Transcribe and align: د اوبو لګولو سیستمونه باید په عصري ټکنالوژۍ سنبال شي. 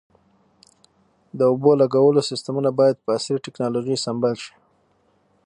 د 1.37 1.39
اوبو 1.51 1.71
لګولو 1.81 2.21
سیستمونه 2.29 2.69
باید 2.79 3.01
په 3.03 3.09
عصري 3.17 3.37
ټکنالوژۍ 3.45 3.97
سنبال 4.05 4.35
شي. 4.43 4.53